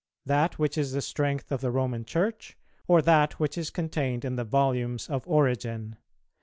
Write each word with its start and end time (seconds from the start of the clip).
that 0.25 0.57
which 0.57 0.79
is 0.79 0.93
the 0.93 0.99
strength 1.01 1.51
of 1.51 1.61
the 1.61 1.69
Roman 1.69 2.03
Church? 2.05 2.57
or 2.87 3.03
that 3.03 3.33
which 3.39 3.55
is 3.55 3.69
contained 3.69 4.25
in 4.25 4.35
the 4.35 4.43
volumes 4.43 5.07
of 5.07 5.27
Origen? 5.27 5.95